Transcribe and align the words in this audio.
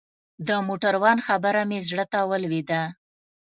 د 0.47 0.49
موټروان 0.67 1.17
خبره 1.27 1.61
مې 1.69 1.79
زړه 1.89 2.05
ته 2.11 2.19
ولوېده. 2.29 2.81